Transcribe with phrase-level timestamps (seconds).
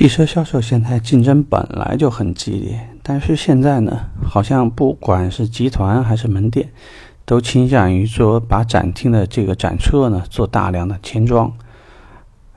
[0.00, 6.72] 汽车销售现在竞争本来就很激烈，但是现在呢，好像不管是集团还是门店，
[7.26, 11.52] 都倾向于说把展厅的这个展车呢做大量的前装，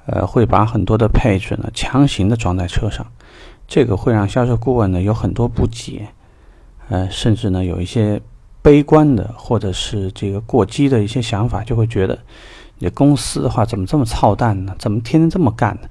[0.06, 3.06] 呃，会把很多的配置呢强行的装在车上，
[3.68, 6.08] 这个会让销售顾问呢有很多不解，
[6.88, 8.22] 呃，甚至呢有一些
[8.62, 12.18] 悲观的或者是这个过激的一些想法，就会觉得
[12.78, 14.74] 你公司的话怎么这么操蛋呢？
[14.80, 15.90] 怎么天天这么干呢？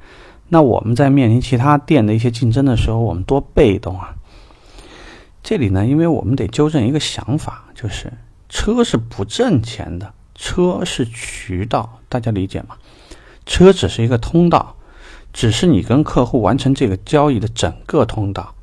[0.54, 4.14] 那我们在面临其他店的一些竞争的时候，我们多被动啊！
[5.42, 8.12] 这里呢，因为我们得纠正一个想法，就是
[8.50, 12.76] 车是不挣钱的，车是渠道，大家理解吗？
[13.46, 14.76] 车只是一个通道，
[15.32, 18.54] 只是你跟客户完成这个交易的整个通道。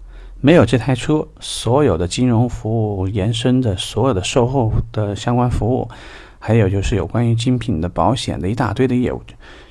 [0.41, 5.90] 没有这台车，所有的金融服务延伸的所有的售后的相关服务，
[6.37, 9.23] 还有就是有关于精品的保险的一大堆的业务，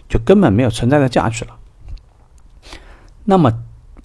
[0.08, 1.54] 就根本没有存在的价值了。
[3.30, 3.52] 那么，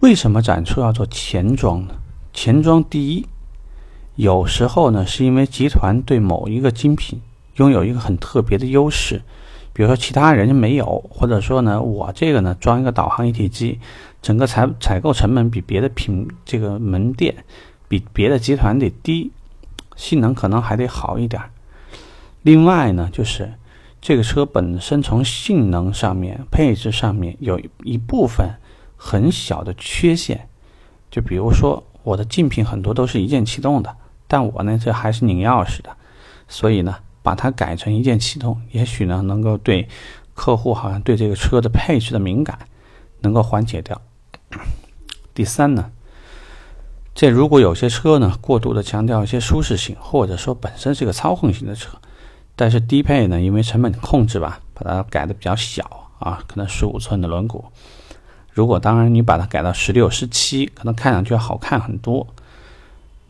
[0.02, 1.96] 为什么展出要做前装呢？
[2.34, 3.26] 前装第一，
[4.16, 7.22] 有时候呢，是因为集团对某一个精品
[7.56, 9.22] 拥有一个很特别的优势，
[9.72, 13.80] 比如说其他人家没有，或者说呢，我这个呢装一个导航一体机，
[14.22, 17.34] 整个采采购成本比别的品这个门店
[17.88, 19.32] 比别的集团得低，
[19.96, 21.42] 性能可能还得好一点。
[22.42, 23.54] 另外呢，就是
[24.02, 28.50] 这个车本身从性能上面、配置上面有一部分。
[29.06, 30.48] 很小的缺陷，
[31.12, 33.94] 就比如说我的竞品很多都是一键启动的，
[34.30, 35.94] 但我呢这还是拧钥匙的，
[36.48, 39.90] 所以呢把它改成一键启动，也许呢能够对
[40.34, 42.58] 客户好像对这个车的配置的敏感
[43.20, 44.02] 能够缓解掉。
[45.34, 45.92] 第三呢，
[47.14, 51.98] 这如果有些车呢过度的强调一些舒适性，或者说本身是个操控型的车，
[52.56, 55.84] 但是低配呢因为成本控制吧，把它改的比较小
[56.20, 57.62] 啊，可能十五寸的轮毂。
[58.54, 62.28] 如果当然你把它改到十六、十七，可能看上去要好看很多。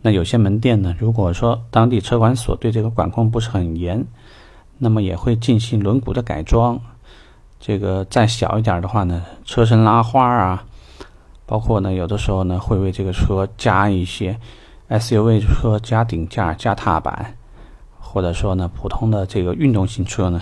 [0.02, 4.06] 那有些门店呢，如果说当地车管所对这个管控不是很严，
[4.80, 6.78] 那么也会进行轮毂的改装。
[7.58, 10.66] 这个再小一点的话呢，车身拉花啊，
[11.46, 14.38] 包括呢有的时候呢会为这个车加一些
[14.90, 17.38] SUV 车加顶架、加踏板，
[17.97, 20.42] 或者说呢普通的这个运动型车呢，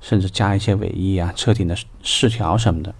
[0.00, 2.94] 甚至加一些尾翼啊、车顶的饰条什么的。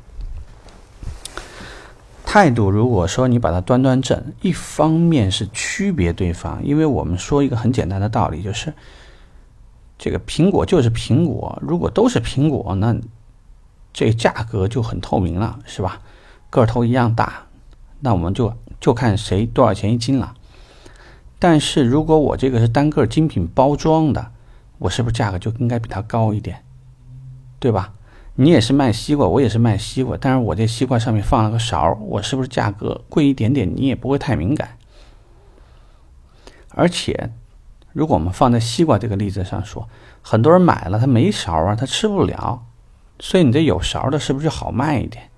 [2.32, 8.72] 态度，如果说你把它端端正，一方面是区别对方，因为我们说一个很简单的道理，就是
[9.98, 12.96] 这个苹果就是苹果，如果都是苹果，那
[13.92, 16.00] 这价格就很透明了，是吧？
[16.48, 17.48] 个头一样大，
[18.00, 20.32] 那我们就就看谁多少钱一斤了。
[21.38, 24.30] 但是如果我这个是单个精品包装的，
[24.78, 26.64] 我是不是价格就应该比它高一点，
[27.58, 27.92] 对吧？
[28.34, 33.70] 你也是卖西瓜，我也是卖西瓜，但是我这西瓜上面放了个勺，我是不是价格贵一点点？
[33.76, 34.78] 你也不会太敏感。
[36.70, 37.30] 而且，
[37.92, 39.86] 如果我们放在西瓜这个例子上说，
[40.22, 42.64] 很多人买了他没勺啊，他吃不了，
[43.18, 45.28] 所以你这有勺的是不是就好卖一点？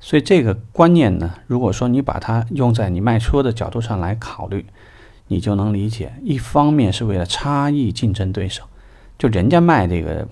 [0.00, 4.66] 所以这个观念呢，如果说你把它用在你卖车的角度上来考虑，
[5.28, 6.12] 你就能理解。
[6.22, 8.64] 一方面是为了差异竞争对手，
[9.16, 10.26] 就人家卖这个。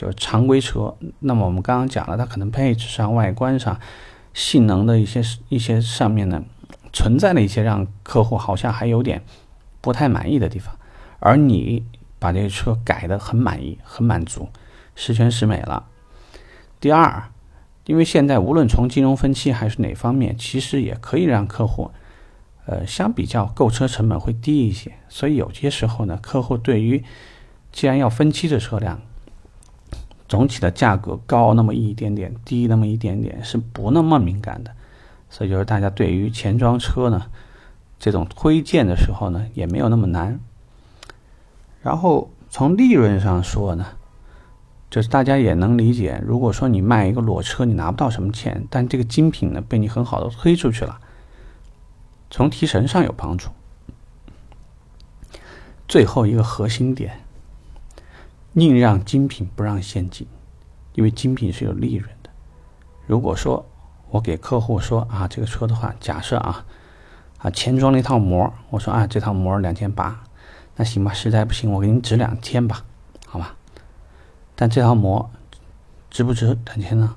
[0.00, 3.78] 就是常规车，那么我们刚刚讲了，它可能配置上、外观上、
[4.32, 6.42] 性能的一些一些上面呢，
[6.90, 9.22] 存在了一些让客户好像还有点
[9.82, 10.74] 不太满意的地方，
[11.18, 11.84] 而你
[12.18, 14.48] 把这个车改的很满意、很满足，
[14.94, 15.84] 十全十美了。
[16.80, 17.24] 第二，
[17.84, 21.90] 因为现在无论从金融分期还是哪方面，其实也可以让客户，
[22.64, 27.04] 呃，相比较购车成本会低一些，所以有些时候呢，客户对于
[27.70, 29.02] 既然要分期的车辆，
[30.30, 34.70] 总体的价格高那么一点点，低那么一点点是不那么敏感的，
[35.28, 37.26] 所以就是大家对于钱装车呢，
[37.98, 40.38] 这种推荐的时候呢，也没有那么难。
[41.82, 43.84] 然后从利润上说呢，
[44.88, 51.00] 就是大家也能理解，如果说你卖一个裸车，你拿不到什么钱，但这个精品呢，被你很好的推出去了，
[52.30, 53.50] 从提成上有帮助。
[55.88, 57.18] 最后一个核心点。
[58.52, 60.26] 宁让精品不让现金，
[60.94, 62.30] 因为精品是有利润的。
[63.06, 63.64] 如果说
[64.08, 66.64] 我给客户说啊，这个车的话，假设啊
[67.38, 70.20] 啊前装了一套膜，我说啊这套膜两千八，
[70.76, 72.84] 那行吧，实在不行我给你值两千吧，
[73.26, 73.54] 好吧？
[74.56, 75.30] 但这套膜
[76.10, 77.14] 值不值两千呢？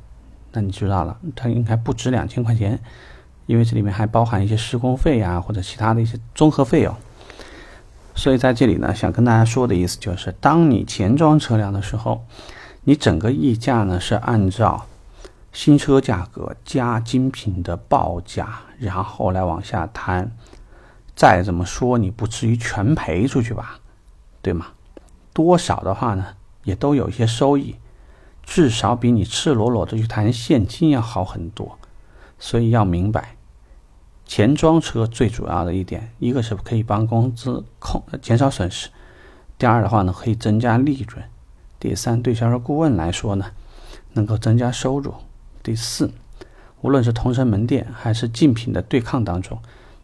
[0.51, 2.79] 那你知道了，它应该不值两千块钱，
[3.47, 6.95] 因为这里面还包含一些施工费啊或者其他的一些综合费用。
[8.15, 12.25] 所以在这里呢，想跟大家说的意思就是，当你前装车辆的时候，
[12.83, 14.85] 你整个溢价呢是按照
[15.51, 20.31] 新车价格加精品的报价，然后来往下谈。
[21.15, 23.79] 再怎么说，你不至于全赔出去吧，
[24.41, 24.67] 对吗？
[25.31, 26.25] 多少的话呢，
[26.63, 27.75] 也都有一些收益，
[28.43, 31.77] 至少比你赤裸裸的去谈现金要好很多。
[32.39, 33.35] 所以要明白，
[34.35, 38.89] 钱装车最主要的一点，一个是可以帮公司控减少损失，
[39.59, 41.23] 第二的话呢，可以增加利润，
[41.79, 43.51] 第三对销售顾问来说呢，
[44.13, 45.13] 能够增加收入。
[45.61, 46.09] 第四，
[46.81, 49.59] 无论是同城门店还是竞品的对抗当中，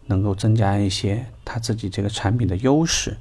[0.06, 3.18] 能够增加一些他自己这个产品的优势，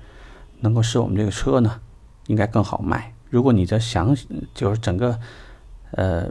[0.61, 1.81] 能够使我们这个车呢，
[2.27, 3.15] 应该更好卖。
[3.31, 4.15] 如果你的想
[4.53, 5.19] 就是整个，
[5.93, 6.31] 呃，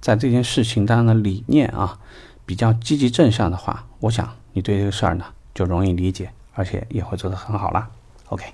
[0.00, 1.98] 在这件事情当中的理念啊，
[2.46, 7.90] 比较积极正向的话，我想你对这个事儿呢就容易理解，而且也会做得很好啦。
[8.28, 8.44] OK，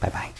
[0.00, 0.30] 拜拜。